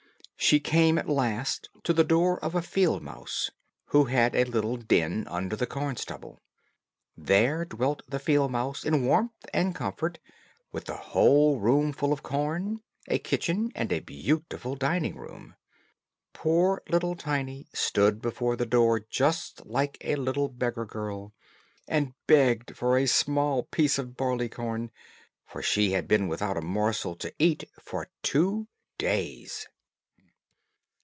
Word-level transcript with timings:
She 0.43 0.59
came 0.59 0.97
at 0.97 1.07
last 1.07 1.69
to 1.83 1.93
the 1.93 2.03
door 2.03 2.39
of 2.43 2.55
a 2.55 2.63
field 2.63 3.03
mouse, 3.03 3.51
who 3.89 4.05
had 4.05 4.33
a 4.35 4.43
little 4.43 4.75
den 4.75 5.27
under 5.29 5.55
the 5.55 5.67
corn 5.67 5.97
stubble. 5.97 6.39
There 7.15 7.63
dwelt 7.63 8.01
the 8.09 8.17
field 8.17 8.51
mouse 8.51 8.83
in 8.83 9.05
warmth 9.05 9.45
and 9.53 9.75
comfort, 9.75 10.17
with 10.71 10.89
a 10.89 10.97
whole 10.97 11.59
roomful 11.59 12.11
of 12.11 12.23
corn, 12.23 12.81
a 13.07 13.19
kitchen, 13.19 13.71
and 13.75 13.93
a 13.93 13.99
beautiful 13.99 14.75
dining 14.75 15.15
room. 15.15 15.53
Poor 16.33 16.81
little 16.89 17.15
Tiny 17.15 17.67
stood 17.71 18.19
before 18.19 18.55
the 18.55 18.65
door 18.65 18.99
just 18.99 19.63
like 19.67 19.99
a 20.01 20.15
little 20.15 20.49
beggar 20.49 20.85
girl, 20.85 21.33
and 21.87 22.15
begged 22.25 22.75
for 22.75 22.97
a 22.97 23.05
small 23.05 23.61
piece 23.61 23.99
of 23.99 24.17
barley 24.17 24.49
corn, 24.49 24.89
for 25.45 25.61
she 25.61 25.91
had 25.91 26.07
been 26.07 26.27
without 26.27 26.57
a 26.57 26.61
morsel 26.61 27.15
to 27.17 27.31
eat 27.37 27.65
for 27.79 28.09
two 28.23 28.67
days. 28.97 29.67